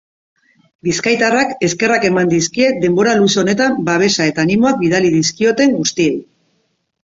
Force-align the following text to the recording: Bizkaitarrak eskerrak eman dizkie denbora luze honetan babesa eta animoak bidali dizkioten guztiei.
Bizkaitarrak 0.87 1.51
eskerrak 1.67 2.07
eman 2.09 2.31
dizkie 2.31 2.71
denbora 2.87 3.15
luze 3.21 3.39
honetan 3.43 3.77
babesa 3.93 4.29
eta 4.33 4.45
animoak 4.47 4.83
bidali 4.83 5.15
dizkioten 5.21 5.79
guztiei. 5.79 6.11